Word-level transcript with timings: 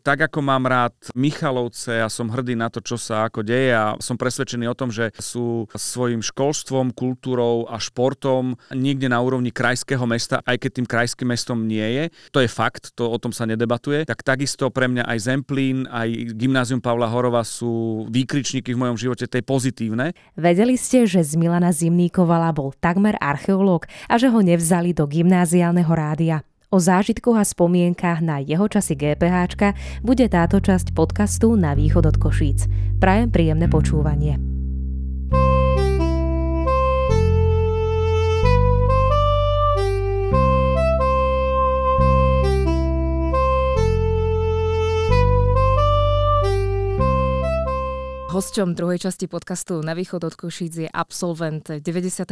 Tak 0.00 0.32
ako 0.32 0.40
mám 0.40 0.64
rád 0.64 0.96
Michalovce 1.12 2.00
a 2.00 2.08
som 2.08 2.32
hrdý 2.32 2.56
na 2.56 2.72
to, 2.72 2.80
čo 2.80 2.96
sa 2.96 3.28
ako 3.28 3.44
deje 3.44 3.76
a 3.76 3.94
som 4.00 4.16
presvedčený 4.16 4.64
o 4.72 4.78
tom, 4.78 4.88
že 4.88 5.12
sú 5.20 5.68
svojim 5.76 6.24
školstvom, 6.24 6.96
kultúrou 6.96 7.68
a 7.68 7.76
športom 7.76 8.56
niekde 8.72 9.12
na 9.12 9.20
úrovni 9.20 9.52
krajského 9.52 10.02
mesta, 10.08 10.40
aj 10.48 10.56
keď 10.56 10.70
tým 10.80 10.88
krajským 10.88 11.28
mestom 11.28 11.68
nie 11.68 11.84
je. 11.84 12.04
To 12.32 12.40
je 12.40 12.48
fakt, 12.48 12.96
to 12.96 13.12
o 13.12 13.18
tom 13.20 13.30
sa 13.36 13.44
nedebatuje. 13.44 14.08
Tak 14.08 14.24
takisto 14.24 14.72
pre 14.72 14.88
mňa 14.88 15.04
aj 15.04 15.18
Zemplín, 15.20 15.84
aj 15.84 16.32
Gymnázium 16.32 16.80
Pavla 16.80 17.12
Horova 17.12 17.44
sú 17.44 18.04
výkričníky 18.08 18.72
v 18.72 18.80
mojom 18.80 18.96
živote, 18.96 19.28
to 19.28 19.36
je 19.36 19.44
pozitívne. 19.44 20.16
Vedeli 20.32 20.80
ste, 20.80 21.04
že 21.04 21.20
z 21.20 21.36
Milana 21.36 21.76
Zimníkovala 21.76 22.56
bol 22.56 22.72
takmer 22.80 23.20
archeológ 23.20 23.84
a 24.08 24.16
že 24.16 24.32
ho 24.32 24.40
nevzali 24.40 24.96
do 24.96 25.04
gymnáziálneho 25.04 25.92
rádia. 25.92 26.40
O 26.70 26.78
zážitkoch 26.78 27.34
a 27.34 27.42
spomienkach 27.42 28.22
na 28.22 28.38
jeho 28.38 28.70
časy 28.70 28.94
GPH 28.94 29.74
bude 30.06 30.30
táto 30.30 30.62
časť 30.62 30.94
podcastu 30.94 31.58
na 31.58 31.74
východ 31.74 32.06
od 32.06 32.14
Košíc. 32.14 32.70
Prajem 33.02 33.34
príjemné 33.34 33.66
počúvanie. 33.66 34.49
Hosťom 48.30 48.78
druhej 48.78 49.02
časti 49.02 49.26
podcastu 49.26 49.82
Na 49.82 49.90
východ 49.90 50.22
od 50.22 50.38
Košíc 50.38 50.78
je 50.78 50.86
absolvent 50.86 51.66
96. 51.66 52.30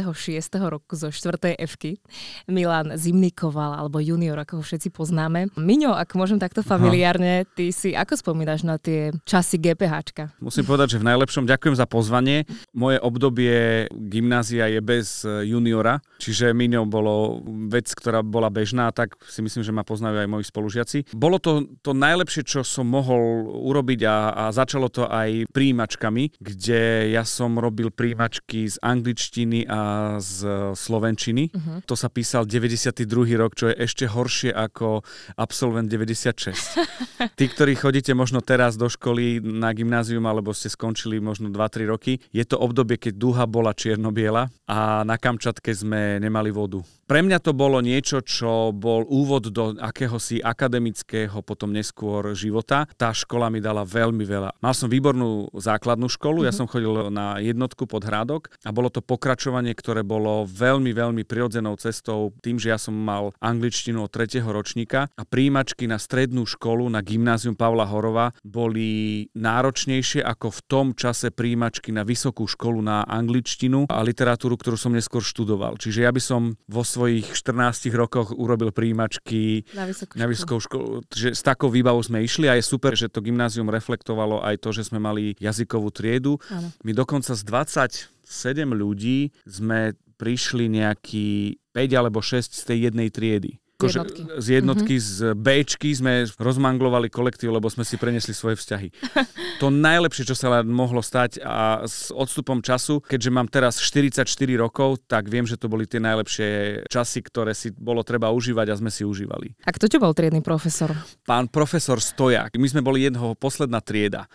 roku 0.63 0.95
zo 0.95 1.11
4. 1.11 1.59
Fky, 1.59 1.99
Milan 2.47 2.95
Zimnikoval, 2.95 3.75
alebo 3.75 3.99
junior, 3.99 4.39
ako 4.39 4.59
ho 4.59 4.63
všetci 4.63 4.95
poznáme. 4.95 5.51
Miňo, 5.59 5.91
ak 5.91 6.15
môžem 6.15 6.39
takto 6.39 6.63
familiárne, 6.63 7.43
ty 7.51 7.75
si 7.75 7.91
ako 7.91 8.15
spomínaš 8.15 8.63
na 8.63 8.79
tie 8.79 9.11
časy 9.27 9.59
GPH? 9.59 10.39
Musím 10.39 10.63
povedať, 10.63 10.95
že 10.95 11.03
v 11.03 11.11
najlepšom 11.11 11.43
ďakujem 11.43 11.75
za 11.75 11.83
pozvanie. 11.83 12.47
Moje 12.71 12.95
obdobie 13.03 13.91
gymnázia 13.91 14.71
je 14.71 14.79
bez 14.79 15.27
e, 15.27 15.51
juniora, 15.51 15.99
čiže 16.23 16.55
Miňo 16.55 16.87
bolo 16.87 17.43
vec, 17.67 17.91
ktorá 17.91 18.23
bola 18.23 18.47
bežná, 18.47 18.95
tak 18.95 19.19
si 19.27 19.43
myslím, 19.43 19.67
že 19.67 19.75
ma 19.75 19.83
poznajú 19.83 20.23
aj 20.23 20.31
moji 20.31 20.47
spolužiaci. 20.47 21.11
Bolo 21.11 21.43
to 21.43 21.67
to 21.83 21.91
najlepšie, 21.91 22.47
čo 22.47 22.63
som 22.63 22.87
mohol 22.87 23.51
urobiť 23.67 24.07
a, 24.07 24.47
a 24.47 24.55
začalo 24.55 24.87
to 24.87 25.03
aj 25.03 25.43
príjmať 25.51 25.88
príjimačkami, 25.89 26.37
kde 26.37 27.09
ja 27.09 27.25
som 27.25 27.57
robil 27.57 27.89
príjimačky 27.89 28.69
z 28.69 28.77
angličtiny 28.85 29.65
a 29.65 30.15
z 30.21 30.45
slovenčiny. 30.77 31.49
Uh-huh. 31.49 31.81
To 31.89 31.97
sa 31.97 32.13
písal 32.13 32.45
92. 32.45 33.09
rok, 33.33 33.57
čo 33.57 33.73
je 33.73 33.75
ešte 33.81 34.05
horšie 34.05 34.53
ako 34.53 35.01
absolvent 35.33 35.89
96. 35.89 36.53
Tí, 37.39 37.45
ktorí 37.49 37.73
chodíte 37.73 38.13
možno 38.13 38.45
teraz 38.45 38.77
do 38.77 38.85
školy 38.85 39.41
na 39.41 39.73
gymnázium 39.73 40.29
alebo 40.29 40.53
ste 40.53 40.69
skončili 40.69 41.17
možno 41.17 41.49
2-3 41.49 41.89
roky, 41.89 42.21
je 42.29 42.45
to 42.45 42.61
obdobie, 42.61 43.01
keď 43.01 43.13
duha 43.17 43.43
bola 43.49 43.73
čiernobiela 43.73 44.53
a 44.69 45.01
na 45.01 45.17
Kamčatke 45.17 45.73
sme 45.73 46.21
nemali 46.21 46.53
vodu. 46.53 46.85
Pre 47.09 47.25
mňa 47.25 47.41
to 47.41 47.57
bolo 47.57 47.81
niečo, 47.81 48.21
čo 48.21 48.69
bol 48.69 49.01
úvod 49.09 49.49
do 49.49 49.73
akéhosi 49.81 50.45
akademického 50.45 51.41
potom 51.41 51.73
neskôr 51.73 52.37
života. 52.37 52.85
Tá 52.93 53.09
škola 53.09 53.49
mi 53.49 53.57
dala 53.57 53.81
veľmi 53.81 54.21
veľa. 54.21 54.61
Mal 54.61 54.73
som 54.77 54.85
výbornú 54.85 55.49
základnú 55.57 55.78
školu, 55.83 56.43
mm-hmm. 56.43 56.47
ja 56.47 56.53
mhm. 56.53 56.59
som 56.59 56.67
chodil 56.67 56.93
na 57.09 57.39
jednotku 57.39 57.87
pod 57.87 58.03
Hrádok 58.03 58.51
a 58.65 58.69
bolo 58.75 58.91
to 58.91 58.99
pokračovanie, 58.99 59.71
ktoré 59.73 60.03
bolo 60.03 60.43
veľmi, 60.49 60.91
veľmi 60.91 61.23
prirodzenou 61.23 61.77
cestou 61.79 62.35
tým, 62.43 62.59
že 62.59 62.73
ja 62.73 62.79
som 62.81 62.93
mal 62.93 63.31
angličtinu 63.39 64.05
od 64.05 64.11
3. 64.11 64.43
ročníka 64.43 65.07
a 65.13 65.23
príjimačky 65.23 65.87
na 65.87 66.01
strednú 66.01 66.43
školu, 66.43 66.89
na 66.89 66.99
gymnázium 66.99 67.55
Pavla 67.55 67.87
Horova 67.87 68.31
boli 68.43 69.27
náročnejšie 69.37 70.21
ako 70.25 70.47
v 70.51 70.59
tom 70.67 70.87
čase 70.97 71.31
príjimačky 71.33 71.93
na 71.95 72.03
vysokú 72.03 72.45
školu 72.49 72.79
na 72.83 73.05
angličtinu 73.05 73.87
a 73.87 74.01
literatúru, 74.03 74.57
ktorú 74.57 74.75
som 74.75 74.91
neskôr 74.91 75.21
študoval. 75.23 75.77
Čiže 75.77 76.05
ja 76.05 76.11
by 76.11 76.21
som 76.21 76.41
vo 76.65 76.83
svojich 76.83 77.31
14 77.31 77.91
rokoch 77.93 78.33
urobil 78.35 78.73
príjimačky 78.73 79.67
na 79.73 79.85
vysokú, 79.85 80.13
na 80.17 80.25
vysokú 80.25 80.55
školu. 80.59 80.87
S 81.13 81.41
takou 81.45 81.69
výbavou 81.71 82.01
sme 82.01 82.23
išli 82.25 82.49
a 82.49 82.57
je 82.57 82.63
super, 82.65 82.97
že 82.97 83.11
to 83.11 83.23
gymnázium 83.23 83.69
reflektovalo 83.69 84.41
aj 84.41 84.59
to, 84.61 84.69
že 84.73 84.89
sme 84.89 84.99
mali 85.01 85.37
jazykovú 85.69 85.93
triedu. 85.93 86.41
Ano. 86.49 86.73
My 86.81 86.91
dokonca 86.97 87.37
z 87.37 87.45
27 87.45 88.65
ľudí 88.73 89.29
sme 89.45 89.93
prišli 90.17 90.65
nejaký 90.73 91.61
5 91.77 91.93
alebo 91.93 92.25
6 92.25 92.57
z 92.57 92.63
tej 92.65 92.77
jednej 92.89 93.13
triedy 93.13 93.61
akože 93.79 93.99
jednotky. 94.03 94.21
z 94.35 94.47
jednotky, 94.59 94.95
mm-hmm. 94.99 95.15
z 95.15 95.39
Bčky 95.39 95.89
sme 95.95 96.13
rozmanglovali 96.35 97.07
kolektív, 97.07 97.55
lebo 97.55 97.71
sme 97.71 97.87
si 97.87 97.95
prenesli 97.95 98.35
svoje 98.35 98.59
vzťahy. 98.59 98.91
to 99.63 99.71
najlepšie, 99.71 100.27
čo 100.27 100.35
sa 100.35 100.59
mohlo 100.67 100.99
stať 100.99 101.39
a 101.39 101.87
s 101.87 102.11
odstupom 102.11 102.59
času, 102.59 102.99
keďže 102.99 103.31
mám 103.31 103.47
teraz 103.47 103.79
44 103.79 104.27
rokov, 104.59 105.07
tak 105.07 105.31
viem, 105.31 105.47
že 105.47 105.55
to 105.55 105.71
boli 105.71 105.87
tie 105.87 106.03
najlepšie 106.03 106.83
časy, 106.91 107.23
ktoré 107.23 107.55
si 107.55 107.71
bolo 107.71 108.03
treba 108.03 108.27
užívať 108.35 108.67
a 108.67 108.75
sme 108.75 108.91
si 108.91 109.07
užívali. 109.07 109.55
A 109.63 109.71
kto 109.71 109.87
čo 109.87 110.03
bol 110.03 110.11
triedny 110.11 110.43
profesor? 110.43 110.91
Pán 111.23 111.47
profesor 111.47 112.03
Stojak. 112.03 112.59
My 112.59 112.67
sme 112.67 112.83
boli 112.83 113.07
jedného 113.07 113.31
posledná 113.39 113.79
trieda. 113.79 114.27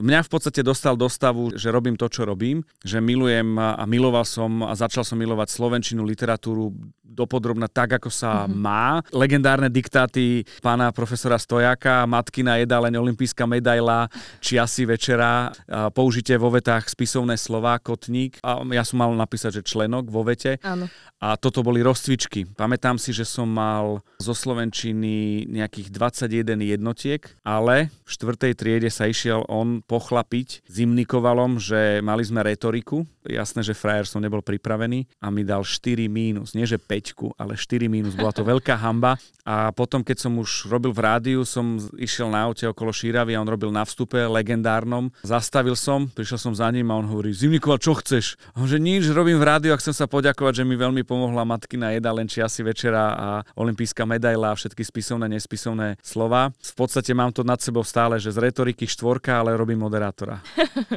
Mňa 0.00 0.24
v 0.24 0.30
podstate 0.32 0.64
dostal 0.64 0.96
do 0.96 1.08
stavu, 1.12 1.52
že 1.52 1.68
robím 1.68 2.00
to, 2.00 2.08
čo 2.08 2.24
robím, 2.24 2.64
že 2.80 3.04
milujem 3.04 3.60
a 3.60 3.84
miloval 3.84 4.24
som 4.24 4.64
a 4.64 4.72
začal 4.72 5.04
som 5.04 5.20
milovať 5.20 5.52
slovenčinu, 5.52 6.00
literatúru 6.04 6.72
dopodrobna 7.04 7.68
tak, 7.68 7.96
ako 7.96 8.12
sa 8.12 8.44
mm-hmm. 8.44 8.56
má 8.60 8.85
Legendárne 9.10 9.70
diktáty 9.72 10.46
pána 10.60 10.90
profesora 10.90 11.38
Stojaka, 11.38 12.04
matkina 12.04 12.58
jedáleň, 12.60 12.98
olimpijská 13.00 13.44
medaila, 13.44 14.10
čiasy 14.40 14.86
večera, 14.86 15.50
použite 15.92 16.34
vo 16.38 16.50
vetách 16.52 16.88
spisovné 16.90 17.34
slova, 17.40 17.78
kotník. 17.78 18.38
A 18.44 18.62
ja 18.72 18.84
som 18.86 19.02
mal 19.02 19.10
napísať, 19.14 19.60
že 19.60 19.66
členok 19.66 20.08
vo 20.10 20.22
vete. 20.22 20.58
Áno. 20.62 20.86
A 21.16 21.40
toto 21.40 21.64
boli 21.64 21.80
rozcvičky. 21.80 22.44
Pamätám 22.44 23.00
si, 23.00 23.08
že 23.08 23.24
som 23.24 23.48
mal 23.48 24.04
zo 24.20 24.36
Slovenčiny 24.36 25.48
nejakých 25.48 25.88
21 25.88 26.60
jednotiek, 26.60 27.24
ale 27.40 27.88
v 28.04 28.08
štvrtej 28.12 28.52
triede 28.52 28.92
sa 28.92 29.08
išiel 29.08 29.48
on 29.48 29.80
pochlapiť 29.80 30.68
zimnikovalom, 30.68 31.56
že 31.56 32.04
mali 32.04 32.20
sme 32.20 32.44
retoriku. 32.44 33.08
Jasné, 33.24 33.64
že 33.64 33.72
frajer 33.72 34.04
som 34.04 34.20
nebol 34.20 34.44
pripravený 34.44 35.08
a 35.16 35.32
mi 35.32 35.40
dal 35.40 35.64
4 35.64 36.04
mínus. 36.04 36.52
Nie, 36.52 36.68
že 36.68 36.76
5, 36.76 37.40
ale 37.40 37.56
4 37.56 37.88
mínus. 37.88 38.12
Bola 38.12 38.36
to 38.36 38.44
veľká 38.44 38.75
hamba. 38.76 39.16
A 39.46 39.70
potom, 39.70 40.02
keď 40.02 40.26
som 40.26 40.32
už 40.42 40.66
robil 40.66 40.90
v 40.90 41.06
rádiu, 41.06 41.46
som 41.46 41.78
išiel 41.94 42.26
na 42.34 42.50
aute 42.50 42.66
okolo 42.66 42.90
Šíravy 42.90 43.38
a 43.38 43.42
on 43.42 43.46
robil 43.46 43.70
na 43.70 43.86
vstupe 43.86 44.18
legendárnom. 44.18 45.14
Zastavil 45.22 45.78
som, 45.78 46.10
prišiel 46.10 46.50
som 46.50 46.50
za 46.50 46.66
ním 46.74 46.90
a 46.90 46.98
on 46.98 47.06
hovorí, 47.06 47.30
Zimnikoval, 47.30 47.78
čo 47.78 47.94
chceš? 47.94 48.34
A 48.58 48.66
on, 48.66 48.66
že 48.66 48.82
nič, 48.82 49.06
robím 49.14 49.38
v 49.38 49.46
rádiu 49.46 49.70
a 49.70 49.78
chcem 49.78 49.94
sa 49.94 50.10
poďakovať, 50.10 50.60
že 50.62 50.64
mi 50.66 50.74
veľmi 50.74 51.06
pomohla 51.06 51.46
matkina 51.46 51.94
jeda, 51.94 52.10
len 52.10 52.26
čiasi 52.26 52.66
večera 52.66 53.14
a 53.14 53.28
olimpijská 53.54 54.02
medaila 54.02 54.50
a 54.50 54.58
všetky 54.58 54.82
spisovné, 54.82 55.30
nespisovné 55.30 55.94
slova. 56.02 56.50
V 56.50 56.74
podstate 56.74 57.14
mám 57.14 57.30
to 57.30 57.46
nad 57.46 57.62
sebou 57.62 57.86
stále, 57.86 58.18
že 58.18 58.34
z 58.34 58.42
retoriky 58.50 58.90
štvorka, 58.90 59.46
ale 59.46 59.54
robím 59.54 59.78
moderátora. 59.78 60.42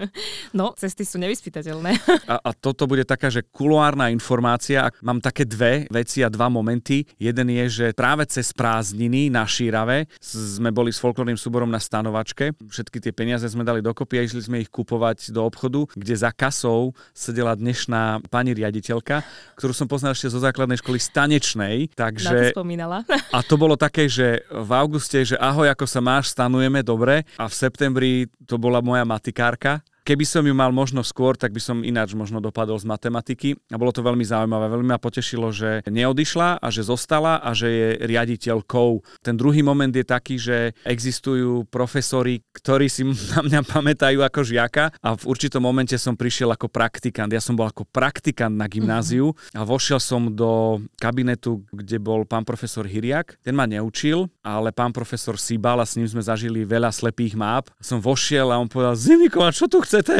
no, 0.57 0.73
cesty 0.73 1.06
sú 1.06 1.22
nevyspytateľné. 1.22 2.01
a, 2.25 2.41
a 2.41 2.51
toto 2.57 2.89
bude 2.89 3.06
taká, 3.06 3.29
že 3.29 3.45
kuloárna 3.45 4.09
informácia. 4.09 4.89
Mám 5.06 5.22
také 5.22 5.45
dve 5.45 5.85
veci 5.94 6.25
a 6.25 6.34
dva 6.34 6.50
momenty. 6.50 7.06
Jeden 7.22 7.53
je, 7.53 7.66
že 7.69 7.94
práve 7.94 8.25
cez 8.28 8.52
prázdniny 8.52 9.30
na 9.30 9.46
Šírave 9.46 10.09
sme 10.19 10.74
boli 10.74 10.90
s 10.90 11.00
folklórnym 11.00 11.38
súborom 11.38 11.69
na 11.69 11.80
stanovačke. 11.80 12.57
Všetky 12.57 12.97
tie 13.00 13.13
peniaze 13.13 13.46
sme 13.47 13.62
dali 13.63 13.80
dokopy 13.80 14.19
a 14.19 14.25
išli 14.25 14.41
sme 14.41 14.57
ich 14.59 14.74
kupovať 14.74 15.31
do 15.31 15.46
obchodu, 15.46 15.85
kde 15.94 16.16
za 16.18 16.34
kasou 16.34 16.91
sedela 17.13 17.53
dnešná 17.53 18.25
pani 18.28 18.57
riaditeľka, 18.57 19.22
ktorú 19.56 19.72
som 19.72 19.85
poznal 19.85 20.18
ešte 20.18 20.34
zo 20.34 20.41
základnej 20.41 20.81
školy 20.81 21.00
stanečnej. 21.00 21.94
Takže... 21.94 22.57
spomínala. 22.57 23.06
A 23.38 23.46
to 23.46 23.56
bolo 23.56 23.78
také, 23.78 24.09
že 24.09 24.44
v 24.50 24.72
auguste, 24.74 25.22
že 25.22 25.38
ahoj, 25.38 25.69
ako 25.69 25.86
sa 25.86 26.01
máš, 26.01 26.34
stanujeme, 26.34 26.81
dobre. 26.81 27.24
A 27.38 27.46
v 27.46 27.53
septembri 27.53 28.12
to 28.50 28.57
bola 28.57 28.81
moja 28.81 29.06
matikárka, 29.06 29.86
Keby 30.09 30.25
som 30.25 30.41
ju 30.41 30.57
mal 30.57 30.73
možno 30.73 31.06
skôr, 31.06 31.38
tak 31.38 31.53
by 31.53 31.61
som 31.61 31.85
ináč 31.85 32.17
možno 32.17 32.41
dopadol 32.41 32.81
z 32.81 32.89
matematiky. 32.89 33.53
A 33.69 33.77
bolo 33.77 33.94
to 33.94 34.01
veľmi 34.01 34.25
zaujímavé. 34.25 34.65
Veľmi 34.65 34.89
ma 34.89 34.97
potešilo, 34.97 35.53
že 35.53 35.85
neodišla 35.85 36.57
a 36.57 36.67
že 36.73 36.81
zostala 36.81 37.38
a 37.38 37.53
že 37.53 37.69
je 37.69 37.88
riaditeľkou. 38.09 39.21
Ten 39.21 39.38
druhý 39.38 39.61
moment 39.61 39.94
je 39.94 40.01
taký, 40.01 40.41
že 40.41 40.73
existujú 40.81 41.69
profesori, 41.69 42.41
ktorí 42.57 42.89
si 42.89 43.06
na 43.38 43.45
mňa 43.45 43.61
pamätajú 43.69 44.25
ako 44.25 44.41
žiaka 44.41 44.97
a 44.97 45.13
v 45.13 45.29
určitom 45.29 45.61
momente 45.61 45.94
som 46.01 46.17
prišiel 46.17 46.57
ako 46.57 46.73
praktikant. 46.73 47.29
Ja 47.29 47.38
som 47.38 47.53
bol 47.53 47.69
ako 47.69 47.85
praktikant 47.85 48.57
na 48.57 48.65
gymnáziu 48.65 49.38
a 49.53 49.62
vošiel 49.62 50.01
som 50.01 50.33
do 50.33 50.81
kabinetu, 50.97 51.62
kde 51.69 52.01
bol 52.01 52.25
pán 52.25 52.50
profesor 52.50 52.89
Hiriak. 52.89 53.38
Ten 53.45 53.53
ma 53.53 53.69
neučil, 53.69 54.25
ale 54.41 54.73
pán 54.73 54.89
profesor 54.89 55.38
Sibal 55.38 55.77
a 55.77 55.85
s 55.85 56.01
ním 56.01 56.09
sme 56.09 56.25
zažili 56.25 56.65
veľa 56.65 56.89
slepých 56.89 57.38
máp. 57.38 57.69
Som 57.77 58.01
vošiel 58.01 58.50
a 58.50 58.57
on 58.57 58.65
povedal, 58.65 58.97
Zimnikova, 58.97 59.53
čo 59.53 59.69
tu 59.69 59.77
chce 59.85 59.99
HCT. 60.00 60.12